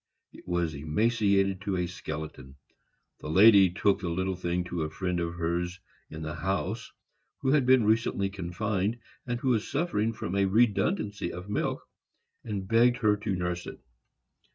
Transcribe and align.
It 0.33 0.47
was 0.47 0.73
emaciated 0.73 1.61
to 1.61 1.75
a 1.77 1.85
skeleton. 1.85 2.55
The 3.19 3.29
lady 3.29 3.69
took 3.69 3.99
the 3.99 4.09
little 4.09 4.35
thing 4.35 4.63
to 4.63 4.81
a 4.81 4.89
friend 4.89 5.19
of 5.19 5.35
hers 5.35 5.79
in 6.09 6.23
the 6.23 6.33
house 6.33 6.91
who 7.41 7.51
had 7.51 7.67
been 7.67 7.85
recently 7.85 8.27
confined, 8.31 8.97
and 9.27 9.39
who 9.39 9.49
was 9.49 9.69
suffering 9.69 10.11
from 10.13 10.35
a 10.35 10.45
redundancy 10.45 11.31
of 11.31 11.51
milk, 11.51 11.83
and 12.43 12.67
begged 12.67 12.97
her 12.97 13.15
to 13.17 13.35
nurse 13.35 13.67
it. 13.67 13.79